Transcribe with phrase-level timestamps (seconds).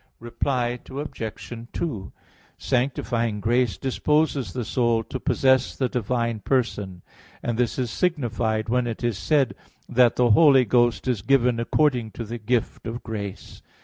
[0.19, 1.51] Reply Obj.
[1.73, 2.11] 2:
[2.57, 7.03] Sanctifying grace disposes the soul to possess the divine person;
[7.43, 9.53] and this is signified when it is said
[9.87, 13.61] that the Holy Ghost is given according to the gift of grace.